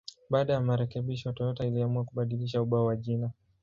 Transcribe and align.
Baada 0.29 0.53
ya 0.53 0.59
marekebisho, 0.61 1.31
Toyota 1.31 1.65
iliamua 1.65 2.03
kubadilisha 2.03 2.61
ubao 2.61 2.85
wa 2.85 2.95
jina. 2.95 3.31